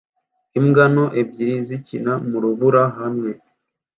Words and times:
Imbwa 0.59 0.83
nto 0.93 1.05
ebyiri 1.21 1.55
zikina 1.67 2.13
mu 2.27 2.37
rubura 2.43 2.83
hamwe 2.99 3.31